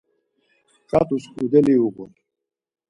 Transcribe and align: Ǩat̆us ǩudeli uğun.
Ǩat̆us 0.89 1.25
ǩudeli 1.33 1.75
uğun. 1.85 2.11